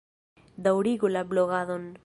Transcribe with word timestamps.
Daŭrigu 0.69 1.13
la 1.13 1.23
blogadon! 1.35 1.91